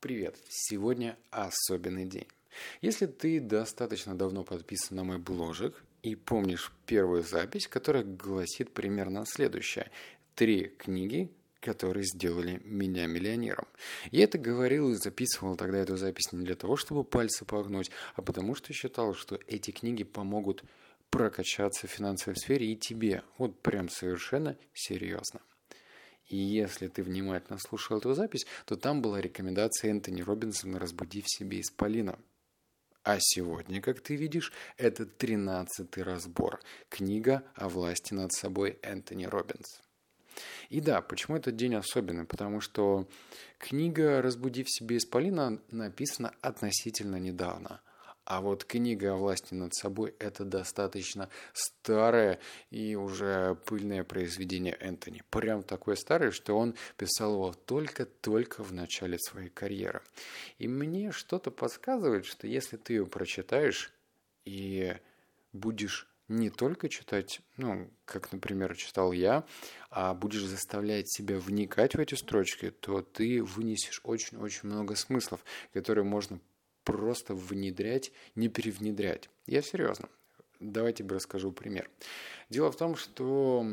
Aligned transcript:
Привет! 0.00 0.36
Сегодня 0.48 1.18
особенный 1.32 2.04
день. 2.04 2.28
Если 2.82 3.06
ты 3.06 3.40
достаточно 3.40 4.16
давно 4.16 4.44
подписан 4.44 4.96
на 4.96 5.02
мой 5.02 5.18
бложек 5.18 5.82
и 6.04 6.14
помнишь 6.14 6.72
первую 6.86 7.24
запись, 7.24 7.66
которая 7.66 8.04
гласит 8.04 8.72
примерно 8.72 9.24
следующее. 9.26 9.90
Три 10.36 10.66
книги, 10.78 11.32
которые 11.58 12.04
сделали 12.04 12.62
меня 12.64 13.08
миллионером. 13.08 13.66
Я 14.12 14.22
это 14.22 14.38
говорил 14.38 14.92
и 14.92 14.94
записывал 14.94 15.56
тогда 15.56 15.78
эту 15.78 15.96
запись 15.96 16.30
не 16.30 16.44
для 16.44 16.54
того, 16.54 16.76
чтобы 16.76 17.02
пальцы 17.02 17.44
погнуть, 17.44 17.90
а 18.14 18.22
потому 18.22 18.54
что 18.54 18.72
считал, 18.72 19.14
что 19.14 19.40
эти 19.48 19.72
книги 19.72 20.04
помогут 20.04 20.62
прокачаться 21.10 21.88
в 21.88 21.90
финансовой 21.90 22.36
сфере 22.36 22.70
и 22.72 22.76
тебе. 22.76 23.24
Вот 23.36 23.60
прям 23.62 23.88
совершенно 23.88 24.56
серьезно. 24.72 25.40
И 26.28 26.36
если 26.36 26.88
ты 26.88 27.02
внимательно 27.02 27.58
слушал 27.58 27.98
эту 27.98 28.14
запись, 28.14 28.46
то 28.66 28.76
там 28.76 29.00
была 29.00 29.20
рекомендация 29.20 29.90
Энтони 29.90 30.20
Робинсона 30.22 30.78
«Разбуди 30.78 31.22
в 31.22 31.28
себе 31.28 31.60
исполина». 31.60 32.18
А 33.02 33.16
сегодня, 33.20 33.80
как 33.80 34.00
ты 34.00 34.16
видишь, 34.16 34.52
это 34.76 35.06
тринадцатый 35.06 36.02
разбор. 36.02 36.60
Книга 36.90 37.42
о 37.54 37.70
власти 37.70 38.12
над 38.12 38.32
собой 38.32 38.78
Энтони 38.82 39.24
Робинс. 39.24 39.80
И 40.68 40.82
да, 40.82 41.00
почему 41.00 41.38
этот 41.38 41.56
день 41.56 41.74
особенный? 41.74 42.26
Потому 42.26 42.60
что 42.60 43.08
книга 43.56 44.20
«Разбуди 44.20 44.62
в 44.64 44.70
себе 44.70 44.98
исполина» 44.98 45.62
написана 45.70 46.34
относительно 46.42 47.16
недавно– 47.16 47.80
а 48.28 48.42
вот 48.42 48.66
книга 48.66 49.14
о 49.14 49.16
власти 49.16 49.54
над 49.54 49.74
собой– 49.74 50.14
это 50.18 50.44
достаточно 50.44 51.30
старое 51.54 52.38
и 52.68 52.94
уже 52.94 53.54
пыльное 53.64 54.04
произведение 54.04 54.76
Энтони. 54.80 55.22
Прям 55.30 55.62
такое 55.62 55.96
старое, 55.96 56.30
что 56.30 56.58
он 56.58 56.74
писал 56.98 57.32
его 57.32 57.54
только-только 57.54 58.62
в 58.62 58.74
начале 58.74 59.18
своей 59.18 59.48
карьеры. 59.48 60.02
И 60.58 60.68
мне 60.68 61.10
что-то 61.10 61.50
подсказывает, 61.50 62.26
что 62.26 62.46
если 62.46 62.76
ты 62.76 62.92
ее 62.92 63.06
прочитаешь 63.06 63.94
и 64.44 64.94
будешь 65.54 66.06
не 66.28 66.50
только 66.50 66.90
читать, 66.90 67.40
ну, 67.56 67.90
как, 68.04 68.30
например, 68.30 68.76
читал 68.76 69.12
я, 69.12 69.46
а 69.88 70.12
будешь 70.12 70.44
заставлять 70.44 71.10
себя 71.10 71.38
вникать 71.38 71.94
в 71.94 71.98
эти 71.98 72.14
строчки, 72.14 72.72
то 72.72 73.00
ты 73.00 73.42
вынесешь 73.42 74.02
очень-очень 74.04 74.68
много 74.68 74.96
смыслов, 74.96 75.42
которые 75.72 76.04
можно 76.04 76.40
просто 76.88 77.34
внедрять, 77.34 78.12
не 78.34 78.48
перевнедрять. 78.48 79.28
Я 79.46 79.60
серьезно. 79.60 80.08
Давайте 80.58 81.04
тебе 81.04 81.16
расскажу 81.16 81.52
пример. 81.52 81.90
Дело 82.48 82.72
в 82.72 82.76
том, 82.76 82.96
что 82.96 83.66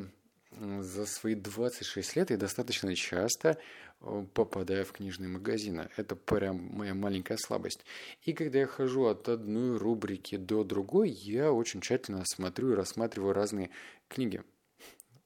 за 0.51 1.05
свои 1.05 1.33
26 1.33 2.17
лет 2.17 2.29
я 2.29 2.37
достаточно 2.37 2.93
часто 2.93 3.57
э, 4.01 4.25
попадаю 4.33 4.83
в 4.83 4.91
книжные 4.91 5.29
магазины. 5.29 5.89
Это 5.95 6.17
прям 6.17 6.57
моя 6.57 6.93
маленькая 6.93 7.37
слабость. 7.37 7.85
И 8.23 8.33
когда 8.33 8.59
я 8.59 8.67
хожу 8.67 9.05
от 9.05 9.29
одной 9.29 9.77
рубрики 9.77 10.35
до 10.35 10.65
другой, 10.65 11.09
я 11.09 11.53
очень 11.53 11.79
тщательно 11.79 12.23
смотрю 12.25 12.73
и 12.73 12.75
рассматриваю 12.75 13.33
разные 13.33 13.69
книги, 14.09 14.43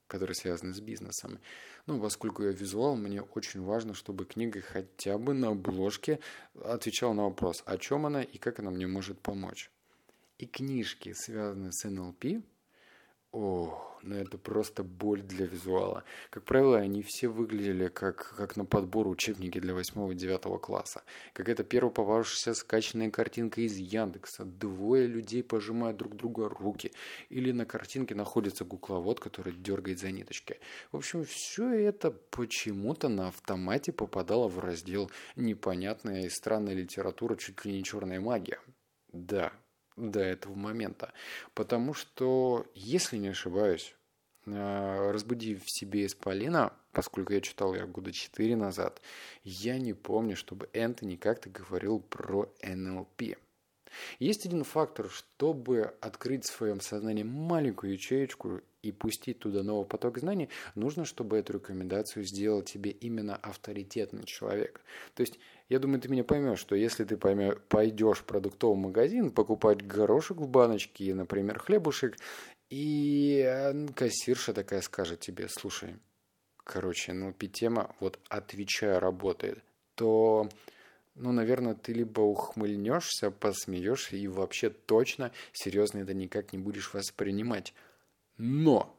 которые 0.10 0.36
связаны 0.36 0.74
с 0.74 0.82
бизнесом. 0.82 1.40
Ну, 1.86 2.02
поскольку 2.02 2.44
я 2.44 2.52
визуал, 2.52 2.98
мне 2.98 3.22
очень 3.22 3.62
важно, 3.62 3.94
чтобы 3.94 4.26
книга 4.26 4.60
хотя 4.60 5.18
бы 5.18 5.34
на 5.34 5.50
обложке 5.50 6.20
отвечала 6.66 7.14
на 7.14 7.24
вопрос, 7.24 7.64
о 7.66 7.78
чем 7.78 8.06
она 8.06 8.24
и 8.24 8.38
как 8.38 8.60
она 8.60 8.72
мне 8.72 8.88
может 8.88 9.20
помочь. 9.20 9.72
И 10.40 10.46
книжки, 10.46 11.14
связанные 11.14 11.72
с 11.72 11.88
НЛП, 11.88 12.44
о, 13.32 13.90
ну 14.02 14.16
это 14.16 14.38
просто 14.38 14.84
боль 14.84 15.22
для 15.22 15.46
визуала. 15.46 16.04
Как 16.30 16.44
правило, 16.46 16.78
они 16.78 17.04
все 17.04 17.28
выглядели 17.28 17.88
как, 17.88 18.34
как 18.36 18.56
на 18.56 18.66
подбор 18.66 19.08
учебники 19.08 19.60
для 19.60 19.74
8-9 19.74 20.60
класса. 20.60 21.04
Какая-то 21.34 21.64
первая 21.64 21.94
попавшаяся 21.94 22.54
скачанная 22.54 23.12
картинка 23.12 23.62
из 23.62 23.78
Яндекса. 23.78 24.46
Двое 24.46 25.06
людей 25.06 25.44
пожимают 25.44 25.98
друг 25.98 26.16
друга 26.16 26.50
руки. 26.50 26.92
Или 27.30 27.52
на 27.52 27.66
картинке 27.66 28.16
находится 28.16 28.66
кукловод, 28.66 29.20
который 29.20 29.54
дергает 29.54 30.00
за 30.00 30.12
ниточки. 30.12 30.60
В 30.92 30.98
общем, 30.98 31.24
все 31.24 31.70
это 31.70 32.12
почему-то 32.12 33.10
на 33.10 33.28
автомате 33.28 33.92
попадало 33.92 34.48
в 34.48 34.60
раздел 34.60 35.12
непонятная 35.36 36.24
и 36.26 36.30
странная 36.30 36.74
литература, 36.74 37.36
чуть 37.36 37.64
ли 37.66 37.74
не 37.74 37.84
черная 37.84 38.20
магия. 38.20 38.60
Да, 39.12 39.52
до 40.00 40.20
этого 40.22 40.56
момента. 40.56 41.14
Потому 41.54 41.94
что, 41.94 42.66
если 42.74 43.18
не 43.18 43.30
ошибаюсь, 43.30 43.96
э, 44.46 45.12
разбуди 45.12 45.56
в 45.56 45.70
себе 45.70 46.06
исполина, 46.06 46.74
поскольку 46.92 47.34
я 47.34 47.42
читал 47.42 47.74
ее 47.74 47.86
года 47.86 48.12
четыре 48.12 48.56
назад, 48.56 49.02
я 49.44 49.78
не 49.78 49.94
помню, 49.94 50.36
чтобы 50.36 50.70
Энтони 50.74 51.16
как-то 51.16 51.50
говорил 51.50 52.00
про 52.00 52.52
НЛП. 52.64 53.38
Есть 54.20 54.46
один 54.46 54.64
фактор, 54.64 55.10
чтобы 55.10 55.94
открыть 56.02 56.46
в 56.46 56.56
своем 56.56 56.82
сознании 56.82 57.24
маленькую 57.24 57.94
ячеечку 57.94 58.62
и 58.82 58.92
пустить 58.92 59.40
туда 59.40 59.64
новый 59.64 59.86
поток 59.86 60.20
знаний, 60.20 60.50
нужно, 60.76 61.06
чтобы 61.06 61.38
эту 61.38 61.54
рекомендацию 61.54 62.24
сделал 62.24 62.62
тебе 62.62 62.92
именно 62.92 63.36
авторитетный 63.36 64.24
человек. 64.24 64.82
То 65.16 65.22
есть 65.22 65.40
я 65.68 65.80
думаю, 65.80 66.02
ты 66.02 66.10
меня 66.10 66.24
поймешь, 66.24 66.60
что 66.60 66.76
если 66.76 67.04
ты 67.04 67.18
поймешь, 67.18 67.58
пойдешь 67.68 68.20
в 68.20 68.24
продуктовый 68.24 68.78
магазин 68.78 69.32
покупать 69.32 69.86
горошек 69.86 70.38
в 70.38 70.48
баночке, 70.48 71.14
например, 71.14 71.60
хлебушек, 71.60 72.18
и 72.70 73.84
кассирша 73.96 74.54
такая 74.54 74.82
скажет 74.82 75.20
тебе, 75.20 75.48
слушай, 75.50 75.96
короче, 76.64 77.14
ну, 77.14 77.34
тема 77.34 77.96
вот 78.00 78.20
отвечая 78.30 79.00
работает, 79.00 79.64
то, 79.96 80.48
ну, 81.20 81.32
наверное, 81.34 81.76
ты 81.76 81.94
либо 81.94 82.22
ухмыльнешься, 82.22 83.30
посмеешься 83.30 84.16
и 84.16 84.28
вообще 84.28 84.70
точно 84.70 85.32
серьезно 85.52 86.00
это 86.00 86.14
никак 86.14 86.54
не 86.54 86.60
будешь 86.60 86.94
воспринимать. 86.94 87.74
Но 88.38 88.96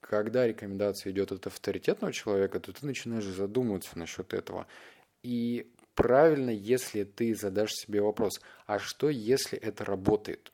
когда 0.00 0.46
рекомендация 0.46 1.12
идет 1.12 1.32
от 1.32 1.46
авторитетного 1.46 2.12
человека, 2.12 2.60
то 2.60 2.72
ты 2.72 2.86
начинаешь 2.86 3.24
задумываться 3.24 3.98
насчет 3.98 4.34
этого. 4.34 4.66
И 5.22 5.70
правильно, 5.94 6.50
если 6.50 7.04
ты 7.04 7.34
задашь 7.34 7.72
себе 7.72 8.00
вопрос, 8.00 8.40
а 8.66 8.78
что, 8.78 9.08
если 9.08 9.58
это 9.58 9.84
работает? 9.84 10.52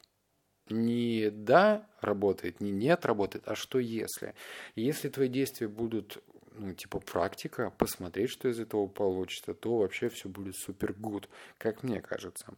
Не 0.70 1.30
да, 1.30 1.86
работает, 2.00 2.60
не 2.60 2.70
нет, 2.70 3.04
работает, 3.04 3.44
а 3.46 3.54
что 3.54 3.78
если? 3.78 4.34
Если 4.74 5.08
твои 5.08 5.28
действия 5.28 5.68
будут 5.68 6.22
ну, 6.58 6.74
типа 6.74 7.00
практика, 7.00 7.72
посмотреть, 7.78 8.30
что 8.30 8.48
из 8.48 8.58
этого 8.60 8.86
получится, 8.86 9.54
то 9.54 9.78
вообще 9.78 10.08
все 10.08 10.28
будет 10.28 10.56
супер 10.56 10.92
гуд, 10.92 11.28
как 11.58 11.82
мне 11.82 12.00
кажется. 12.00 12.54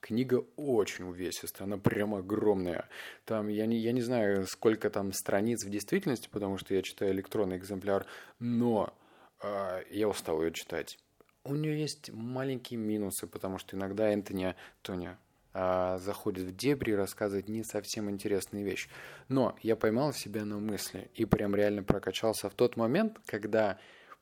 Книга 0.00 0.44
очень 0.56 1.04
увесистая, 1.04 1.66
она 1.66 1.78
прям 1.78 2.14
огромная. 2.14 2.88
Там, 3.24 3.48
я 3.48 3.66
не, 3.66 3.78
я 3.78 3.92
не 3.92 4.02
знаю, 4.02 4.46
сколько 4.46 4.90
там 4.90 5.12
страниц 5.12 5.64
в 5.64 5.70
действительности, 5.70 6.28
потому 6.30 6.58
что 6.58 6.74
я 6.74 6.82
читаю 6.82 7.12
электронный 7.12 7.56
экземпляр, 7.56 8.06
но 8.40 8.92
э, 9.40 9.82
я 9.90 10.08
устал 10.08 10.42
ее 10.42 10.52
читать 10.52 10.98
у 11.44 11.54
нее 11.54 11.80
есть 11.80 12.10
маленькие 12.12 12.78
минусы, 12.78 13.26
потому 13.26 13.58
что 13.58 13.76
иногда 13.76 14.12
Энтони, 14.12 14.54
Тоня, 14.82 15.18
а, 15.54 15.98
заходит 15.98 16.44
в 16.44 16.56
дебри 16.56 16.92
и 16.92 16.94
рассказывает 16.94 17.48
не 17.48 17.64
совсем 17.64 18.10
интересные 18.10 18.64
вещи. 18.64 18.88
Но 19.28 19.56
я 19.62 19.76
поймал 19.76 20.12
себя 20.12 20.44
на 20.44 20.58
мысли 20.58 21.10
и 21.14 21.24
прям 21.24 21.54
реально 21.54 21.82
прокачался 21.82 22.48
в 22.48 22.54
тот 22.54 22.76
момент, 22.76 23.18
когда 23.26 23.78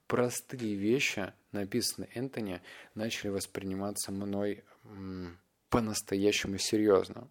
простые 0.06 0.74
вещи, 0.74 1.32
написанные 1.52 2.10
Энтони, 2.14 2.60
начали 2.94 3.28
восприниматься 3.28 4.12
мной 4.12 4.64
по-настоящему 5.68 6.58
серьезно. 6.58 7.28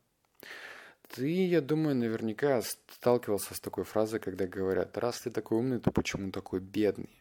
Ты, 1.10 1.48
я 1.48 1.62
думаю, 1.62 1.96
наверняка 1.96 2.62
сталкивался 2.88 3.56
с 3.56 3.60
такой 3.60 3.84
фразой, 3.84 4.20
когда 4.20 4.46
говорят, 4.46 4.98
раз 4.98 5.22
ты 5.22 5.32
такой 5.32 5.58
умный, 5.58 5.80
то 5.80 5.92
почему 5.92 6.32
такой 6.32 6.60
бедный? 6.60 7.20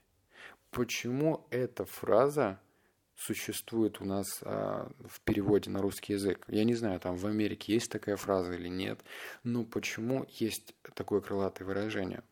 почему 0.71 1.47
эта 1.51 1.85
фраза 1.85 2.61
существует 3.19 4.01
у 4.01 4.05
нас 4.05 4.27
а, 4.43 4.91
в 5.07 5.21
переводе 5.23 5.71
на 5.71 5.83
русский 5.83 6.15
язык. 6.15 6.45
Я 6.49 6.65
не 6.65 6.75
знаю, 6.75 7.01
там 7.01 7.17
в 7.17 7.27
Америке 7.27 7.75
есть 7.75 7.91
такая 7.91 8.17
фраза 8.17 8.53
или 8.53 8.69
нет, 8.69 9.01
но 9.43 9.65
почему 9.65 10.25
есть 10.29 10.75
такое 10.95 11.21
крылатое 11.21 11.67
выражение? 11.67 12.23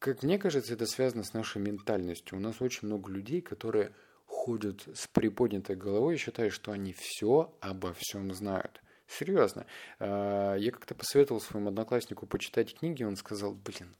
Как 0.00 0.22
мне 0.22 0.38
кажется, 0.38 0.74
это 0.74 0.86
связано 0.86 1.22
с 1.22 1.32
нашей 1.32 1.62
ментальностью. 1.62 2.38
У 2.38 2.40
нас 2.40 2.60
очень 2.60 2.86
много 2.86 3.10
людей, 3.10 3.40
которые 3.40 3.92
ходят 4.26 4.86
с 4.94 5.06
приподнятой 5.06 5.76
головой 5.76 6.14
и 6.14 6.18
считают, 6.18 6.52
что 6.52 6.72
они 6.72 6.92
все 6.92 7.56
обо 7.60 7.92
всем 7.94 8.32
знают. 8.34 8.82
Серьезно. 9.06 9.66
А, 10.00 10.56
я 10.56 10.70
как-то 10.72 10.94
посоветовал 10.94 11.40
своему 11.40 11.68
однокласснику 11.68 12.26
почитать 12.26 12.74
книги, 12.74 13.04
он 13.04 13.16
сказал, 13.16 13.54
блин, 13.54 13.94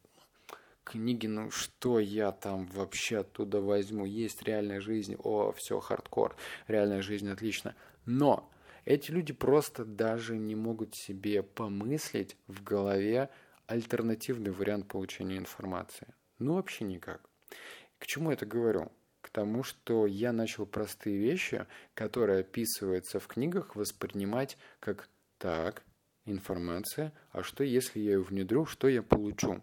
книги, 0.89 1.27
ну 1.27 1.51
что 1.51 1.99
я 1.99 2.33
там 2.33 2.67
вообще 2.67 3.19
оттуда 3.19 3.61
возьму? 3.61 4.05
Есть 4.07 4.43
реальная 4.43 4.81
жизнь, 4.81 5.17
о, 5.19 5.53
все, 5.53 5.81
хардкор, 5.81 6.35
реальная 6.67 7.03
жизнь 7.03 7.29
отлично. 7.29 7.75
Но 8.07 8.51
эти 8.85 9.11
люди 9.11 9.33
просто 9.33 9.85
даже 9.85 10.39
не 10.39 10.55
могут 10.55 10.97
себе 10.97 11.43
помыслить 11.43 12.37
в 12.47 12.63
голове 12.63 13.29
альтернативный 13.67 14.51
вариант 14.51 14.89
получения 14.89 15.37
информации. 15.37 16.15
Ну, 16.39 16.55
вообще 16.55 16.85
никак. 16.85 17.21
К 17.99 18.07
чему 18.07 18.31
это 18.31 18.47
говорю? 18.47 18.91
К 19.21 19.29
тому, 19.29 19.63
что 19.63 20.07
я 20.07 20.33
начал 20.33 20.65
простые 20.65 21.19
вещи, 21.19 21.67
которые 21.93 22.41
описываются 22.41 23.21
в 23.21 23.27
книгах, 23.27 23.77
воспринимать 23.77 24.57
как 24.81 25.09
так, 25.37 25.83
информация, 26.25 27.13
а 27.31 27.43
что 27.43 27.65
если 27.65 28.01
я 28.01 28.13
ее 28.13 28.23
внедрю, 28.23 28.65
что 28.65 28.89
я 28.89 29.03
получу? 29.03 29.63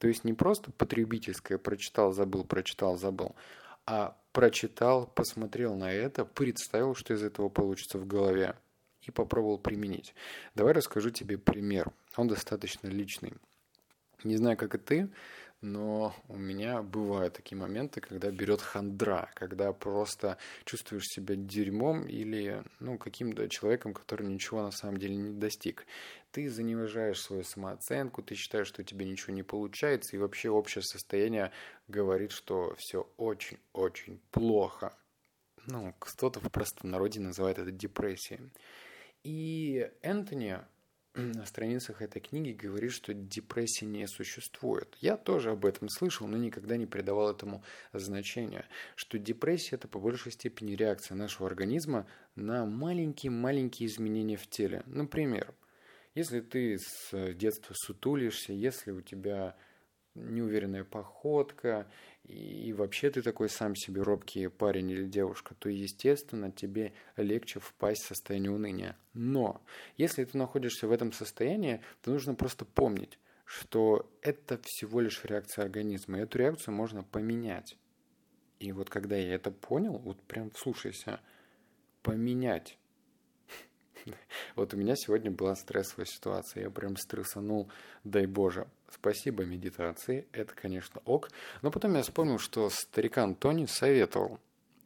То 0.00 0.08
есть 0.08 0.24
не 0.24 0.32
просто 0.32 0.72
потребительское 0.72 1.58
прочитал, 1.58 2.12
забыл, 2.12 2.42
прочитал, 2.42 2.96
забыл, 2.96 3.36
а 3.84 4.16
прочитал, 4.32 5.06
посмотрел 5.06 5.74
на 5.74 5.92
это, 5.92 6.24
представил, 6.24 6.94
что 6.94 7.12
из 7.12 7.22
этого 7.22 7.50
получится 7.50 7.98
в 7.98 8.06
голове 8.06 8.56
и 9.02 9.10
попробовал 9.10 9.58
применить. 9.58 10.14
Давай 10.54 10.72
расскажу 10.72 11.10
тебе 11.10 11.36
пример. 11.36 11.92
Он 12.16 12.28
достаточно 12.28 12.88
личный. 12.88 13.34
Не 14.24 14.38
знаю, 14.38 14.56
как 14.56 14.74
и 14.74 14.78
ты, 14.78 15.10
но 15.60 16.14
у 16.28 16.36
меня 16.36 16.82
бывают 16.82 17.34
такие 17.34 17.58
моменты, 17.58 18.00
когда 18.00 18.30
берет 18.30 18.62
хандра, 18.62 19.30
когда 19.34 19.72
просто 19.72 20.38
чувствуешь 20.64 21.06
себя 21.06 21.36
дерьмом 21.36 22.06
или 22.06 22.62
ну, 22.78 22.96
каким-то 22.96 23.48
человеком, 23.48 23.92
который 23.92 24.26
ничего 24.26 24.62
на 24.62 24.70
самом 24.70 24.96
деле 24.96 25.16
не 25.16 25.32
достиг. 25.32 25.86
Ты 26.32 26.48
занижаешь 26.48 27.20
свою 27.20 27.42
самооценку, 27.42 28.22
ты 28.22 28.34
считаешь, 28.36 28.68
что 28.68 28.82
у 28.82 28.84
тебя 28.84 29.04
ничего 29.04 29.34
не 29.34 29.42
получается, 29.42 30.16
и 30.16 30.18
вообще 30.18 30.48
общее 30.48 30.82
состояние 30.82 31.52
говорит, 31.88 32.32
что 32.32 32.74
все 32.78 33.10
очень-очень 33.16 34.20
плохо. 34.30 34.96
Ну, 35.66 35.94
кто-то 35.98 36.40
в 36.40 36.50
простонародье 36.50 37.20
называет 37.20 37.58
это 37.58 37.70
депрессией. 37.70 38.50
И 39.24 39.90
Энтони 40.00 40.58
на 41.14 41.44
страницах 41.44 42.02
этой 42.02 42.20
книги 42.20 42.52
говорит, 42.52 42.92
что 42.92 43.12
депрессии 43.12 43.84
не 43.84 44.06
существует. 44.06 44.96
Я 45.00 45.16
тоже 45.16 45.50
об 45.50 45.66
этом 45.66 45.88
слышал, 45.88 46.26
но 46.26 46.36
никогда 46.36 46.76
не 46.76 46.86
придавал 46.86 47.30
этому 47.30 47.64
значения. 47.92 48.64
Что 48.94 49.18
депрессия– 49.18 49.74
это 49.76 49.88
по 49.88 49.98
большей 49.98 50.32
степени 50.32 50.76
реакция 50.76 51.16
нашего 51.16 51.48
организма 51.48 52.06
на 52.36 52.64
маленькие-маленькие 52.64 53.88
изменения 53.88 54.36
в 54.36 54.46
теле. 54.46 54.82
Например, 54.86 55.52
если 56.14 56.40
ты 56.40 56.78
с 56.78 57.34
детства 57.34 57.74
сутулишься, 57.76 58.52
если 58.52 58.90
у 58.90 59.00
тебя 59.00 59.56
неуверенная 60.14 60.84
походка, 60.84 61.86
и 62.24 62.72
вообще 62.72 63.10
ты 63.10 63.22
такой 63.22 63.48
сам 63.48 63.74
себе 63.74 64.02
робкий 64.02 64.48
парень 64.48 64.90
или 64.90 65.06
девушка, 65.06 65.54
то, 65.54 65.68
естественно, 65.68 66.50
тебе 66.52 66.92
легче 67.16 67.60
впасть 67.60 68.02
в 68.02 68.08
состояние 68.08 68.50
уныния. 68.50 68.96
Но 69.14 69.62
если 69.96 70.24
ты 70.24 70.36
находишься 70.36 70.86
в 70.86 70.92
этом 70.92 71.12
состоянии, 71.12 71.80
то 72.02 72.10
нужно 72.10 72.34
просто 72.34 72.64
помнить, 72.64 73.18
что 73.44 74.10
это 74.22 74.60
всего 74.62 75.00
лишь 75.00 75.24
реакция 75.24 75.64
организма, 75.64 76.18
и 76.18 76.22
эту 76.22 76.38
реакцию 76.38 76.74
можно 76.74 77.02
поменять. 77.02 77.76
И 78.58 78.72
вот 78.72 78.90
когда 78.90 79.16
я 79.16 79.34
это 79.34 79.50
понял, 79.50 79.98
вот 79.98 80.20
прям 80.22 80.52
слушайся, 80.54 81.20
поменять 82.02 82.78
вот 84.56 84.74
у 84.74 84.76
меня 84.76 84.94
сегодня 84.96 85.30
была 85.30 85.54
стрессовая 85.54 86.06
ситуация, 86.06 86.64
я 86.64 86.70
прям 86.70 86.96
стрессанул, 86.96 87.70
дай 88.04 88.26
боже. 88.26 88.66
Спасибо 88.92 89.44
медитации, 89.44 90.26
это, 90.32 90.54
конечно, 90.54 91.00
ок. 91.04 91.30
Но 91.62 91.70
потом 91.70 91.94
я 91.94 92.02
вспомнил, 92.02 92.38
что 92.38 92.68
старикан 92.70 93.34
Тони 93.34 93.66
советовал, 93.66 94.38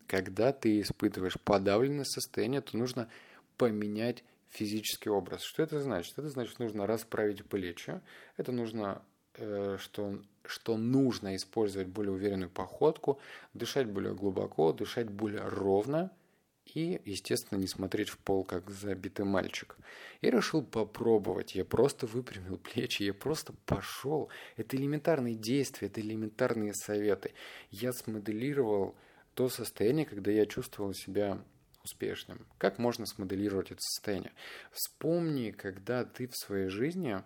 когда 0.06 0.52
ты 0.52 0.81
испытываешь 0.81 1.40
подавленное 1.40 2.05
состояние, 2.05 2.61
то 2.61 2.76
нужно 2.76 3.08
поменять 3.56 4.22
физический 4.50 5.08
образ. 5.08 5.43
Что 5.43 5.62
это 5.62 5.81
значит? 5.81 6.19
Это 6.19 6.28
значит, 6.28 6.58
нужно 6.58 6.87
расправить 6.87 7.44
плечи, 7.44 8.00
это 8.37 8.52
нужно 8.52 9.02
э, 9.34 9.78
что, 9.81 10.19
что 10.44 10.76
нужно 10.76 11.34
использовать 11.34 11.88
более 11.88 12.12
уверенную 12.12 12.50
походку, 12.50 13.19
дышать 13.55 13.87
более 13.87 14.14
глубоко, 14.14 14.72
дышать 14.72 15.08
более 15.08 15.43
ровно– 15.49 16.11
и, 16.66 17.00
естественно, 17.05 17.58
не 17.58 17.66
смотреть 17.66 18.08
в 18.08 18.19
пол, 18.19 18.44
как 18.44 18.70
забитый 18.70 19.25
мальчик. 19.25 19.76
Я 20.22 20.31
решил 20.31 20.62
попробовать. 20.62 21.55
Я 21.55 21.64
просто 21.64 22.06
выпрямил 22.06 22.58
плечи, 22.58 23.02
я 23.02 23.14
просто 23.14 23.52
пошел. 23.66 24.31
Это 24.56 24.76
элементарные 24.76 25.34
действия, 25.34 25.88
это 25.88 26.00
элементарные 26.00 26.75
советы. 26.75 27.32
Я 27.70 27.93
смоделировал 27.93 28.96
то 29.34 29.49
состояние, 29.49 30.06
когда 30.06 30.31
я 30.31 30.46
чувствовал 30.46 30.94
себя 30.94 31.43
успешным. 31.84 32.46
Как 32.58 32.78
можно 32.78 33.05
смоделировать 33.05 33.70
это 33.70 33.81
состояние? 33.81 34.32
Вспомни, 34.72 35.50
когда 35.50 36.05
ты 36.05 36.26
в 36.28 36.37
своей 36.37 36.69
жизни 36.69 37.22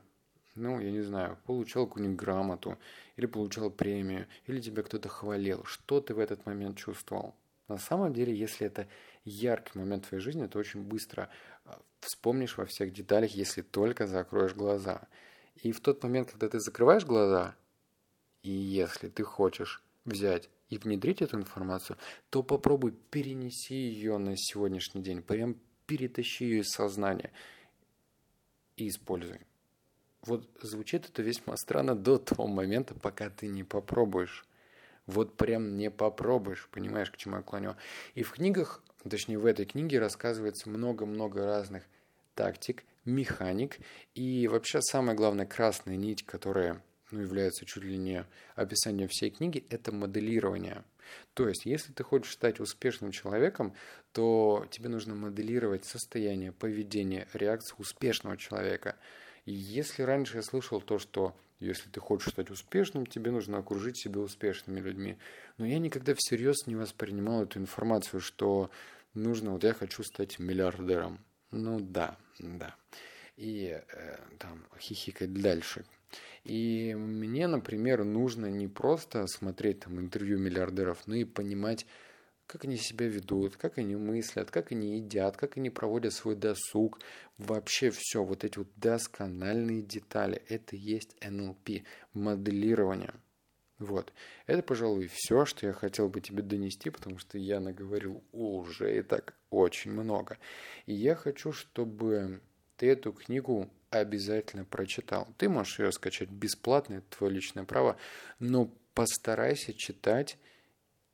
ну, 0.59 0.81
я 0.81 0.91
не 0.91 1.03
знаю, 1.03 1.39
получал 1.47 1.87
какую-нибудь 1.87 2.19
грамоту, 2.19 2.79
или 3.17 3.27
получал 3.27 3.71
премию, 3.71 4.27
или 4.47 4.61
тебя 4.61 4.83
кто-то 4.83 5.09
хвалил. 5.09 5.63
Что 5.65 6.01
ты 6.01 6.15
в 6.15 6.19
этот 6.19 6.47
момент 6.47 6.77
чувствовал? 6.77 7.37
На 7.69 7.79
самом 7.79 8.13
деле, 8.13 8.35
если 8.35 8.67
это 8.67 8.89
яркий 9.29 9.79
момент 9.79 10.05
в 10.05 10.09
твоей 10.09 10.23
жизни, 10.23 10.47
ты 10.47 10.59
очень 10.59 10.83
быстро 10.83 11.29
а, 11.65 11.81
вспомнишь 12.01 12.57
во 12.57 12.65
всех 12.65 12.93
деталях, 12.93 13.33
если 13.33 13.63
только 13.63 14.07
закроешь 14.07 14.55
глаза. 14.55 15.09
И 15.57 15.73
в 15.73 15.81
тот 15.81 16.03
момент, 16.03 16.31
когда 16.31 16.49
ты 16.49 16.61
закрываешь 16.61 17.05
глаза, 17.05 17.57
и 18.43 18.51
если 18.51 19.09
ты 19.09 19.25
хочешь 19.25 19.83
взять 20.05 20.49
и 20.69 20.79
внедрить 20.79 21.23
эту 21.23 21.37
информацию, 21.37 21.99
то 22.31 22.43
попробуй 22.43 22.93
перенеси 22.93 23.75
ее 23.75 24.19
на 24.19 24.37
сегодняшний 24.37 25.03
день, 25.03 25.23
прям 25.23 25.57
перетащи 25.87 26.45
ее 26.45 26.61
из 26.61 26.69
сознания 26.69 27.33
и 28.77 28.89
используй. 28.89 29.41
Вот 30.23 30.49
звучит 30.63 31.07
это 31.09 31.23
весьма 31.23 31.57
странно 31.57 31.95
до 31.95 32.19
того 32.19 32.47
момента, 32.47 32.95
пока 32.95 33.31
ты 33.31 33.49
не 33.49 33.65
попробуешь. 33.65 34.45
Вот 35.07 35.37
прям 35.37 35.77
не 35.77 35.91
попробуешь, 35.91 36.69
понимаешь, 36.71 37.11
к 37.11 37.17
чему 37.17 37.37
я 37.37 37.43
клоню. 37.43 37.77
И 38.15 38.23
в 38.23 38.33
книгах, 38.33 38.83
точнее 39.09 39.39
в 39.39 39.47
этой 39.47 39.67
книге 39.67 39.99
рассказывается 39.99 40.69
много-много 40.69 41.45
разных 41.45 41.85
тактик, 42.35 42.85
механик. 43.05 43.79
И 44.15 44.49
вообще 44.49 44.81
самая 44.81 45.17
главная 45.17 45.47
красная 45.47 45.97
нить, 45.97 46.25
которая 46.25 46.83
ну, 47.11 47.21
является 47.21 47.65
чуть 47.65 47.85
ли 47.85 47.97
не 47.97 48.25
описанием 48.55 49.09
всей 49.09 49.31
книги, 49.31 49.65
это 49.71 49.93
моделирование. 49.93 50.85
То 51.35 51.49
есть, 51.49 51.65
если 51.65 51.93
ты 51.93 52.05
хочешь 52.05 52.33
стать 52.33 52.61
успешным 52.61 53.13
человеком, 53.13 53.73
то 54.13 54.67
тебе 54.71 54.89
нужно 54.89 55.15
моделировать 55.15 55.87
состояние, 55.87 56.53
поведение, 56.53 57.27
реакцию 57.33 57.79
успешного 57.79 58.37
человека. 58.37 58.97
И 59.47 59.53
если 59.53 60.03
раньше 60.03 60.37
я 60.37 60.43
слышал 60.43 60.83
то, 60.83 60.99
что 60.99 61.35
если 61.61 61.89
ты 61.89 61.99
хочешь 61.99 62.33
стать 62.33 62.51
успешным, 62.51 63.07
тебе 63.07 63.31
нужно 63.31 63.59
окружить 63.59 63.99
себя 63.99 64.21
успешными 64.21 64.81
людьми. 64.81 65.17
Но 65.57 65.67
я 65.67 65.79
никогда 65.79 66.15
всерьез 66.17 66.67
не 66.67 66.77
воспринимал 66.77 67.43
эту 67.43 67.59
информацию, 67.59 68.21
что 68.21 68.71
нужно, 69.19 69.53
вот 69.53 69.65
я 69.65 69.75
хочу 69.75 70.03
стать 70.03 70.39
миллиардером. 70.39 71.19
Ну 71.51 71.81
да, 71.81 72.17
да. 72.39 72.75
И 73.37 73.81
э, 73.93 74.17
там 74.39 74.65
хихикать 74.79 75.33
дальше. 75.33 75.85
И 76.45 76.95
мне, 76.95 77.47
например, 77.47 78.05
нужно 78.05 78.47
не 78.47 78.69
просто 78.69 79.27
смотреть 79.27 79.81
там 79.81 80.01
интервью 80.01 80.39
миллиардеров, 80.39 81.07
но 81.07 81.15
и 81.15 81.25
понимать, 81.25 81.87
как 82.47 82.65
они 82.65 82.79
себя 82.79 83.07
ведут, 83.07 83.57
как 83.57 83.77
они 83.77 83.95
мыслят, 83.97 84.51
как 84.51 84.73
они 84.73 84.97
едят, 84.97 85.37
как 85.37 85.59
они 85.59 85.69
проводят 85.69 86.15
свой 86.15 86.35
досуг. 86.35 87.01
Вообще 87.37 87.91
все, 87.91 88.25
вот 88.25 88.45
эти 88.45 88.59
вот 88.59 88.69
доскональные 88.77 89.83
детали, 89.83 90.43
это 90.49 90.75
есть 90.75 91.15
НЛП, 91.23 91.83
моделирование. 92.15 93.13
Вот. 93.79 94.13
Это, 94.47 94.63
пожалуй, 94.63 95.09
все, 95.13 95.45
что 95.45 95.67
я 95.67 95.73
хотел 95.73 96.09
бы 96.09 96.21
тебе 96.21 96.43
донести, 96.43 96.91
потому 96.91 97.19
что 97.19 97.39
я 97.39 97.61
наговорил 97.61 98.25
уже 98.33 98.99
и 98.99 99.03
так 99.03 99.35
очень 99.51 99.93
много. 99.93 100.39
И 100.87 100.95
я 100.95 101.15
хочу, 101.15 101.53
чтобы 101.53 102.41
ты 102.77 102.89
эту 102.89 103.13
книгу 103.13 103.71
обязательно 103.91 104.65
прочитал. 104.65 105.29
Ты 105.39 105.49
можешь 105.49 105.79
ее 105.79 105.93
скачать 105.93 106.29
бесплатно, 106.29 106.95
это 106.95 107.19
твое 107.19 107.33
личное 107.33 107.65
право, 107.65 107.97
но 108.39 108.73
постарайся 108.95 109.73
читать 109.73 110.39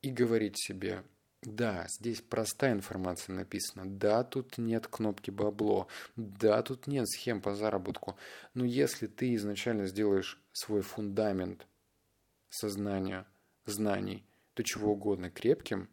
и 0.00 0.10
говорить 0.10 0.58
себе, 0.58 1.02
да, 1.42 1.86
здесь 1.88 2.22
простая 2.22 2.72
информация 2.72 3.34
написана. 3.34 3.84
Да, 3.86 4.24
тут 4.24 4.56
нет 4.56 4.86
кнопки 4.86 5.30
бабло. 5.30 5.88
Да, 6.16 6.62
тут 6.62 6.86
нет 6.86 7.06
схем 7.08 7.42
по 7.42 7.54
заработку. 7.54 8.16
Но 8.54 8.64
если 8.64 9.06
ты 9.06 9.34
изначально 9.34 9.86
сделаешь 9.86 10.40
свой 10.52 10.80
фундамент 10.80 11.66
сознания, 12.54 13.26
знаний, 13.66 14.24
то 14.54 14.62
чего 14.62 14.92
угодно 14.92 15.30
крепким, 15.30 15.88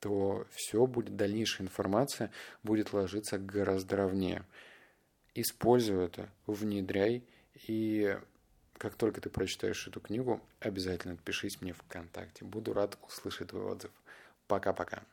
то 0.00 0.46
все 0.50 0.86
будет, 0.86 1.16
дальнейшая 1.16 1.66
информация 1.66 2.30
будет 2.62 2.92
ложиться 2.92 3.38
гораздо 3.38 3.96
ровнее. 3.96 4.44
Используй 5.34 6.04
это, 6.04 6.28
внедряй, 6.46 7.24
и 7.66 8.18
как 8.78 8.94
только 8.96 9.20
ты 9.20 9.30
прочитаешь 9.30 9.88
эту 9.88 10.00
книгу, 10.00 10.42
обязательно 10.60 11.14
отпишись 11.14 11.62
мне 11.62 11.72
ВКонтакте. 11.72 12.44
Буду 12.44 12.74
рад 12.74 12.98
услышать 13.06 13.48
твой 13.48 13.64
отзыв. 13.64 13.90
Пока-пока. 14.46 15.06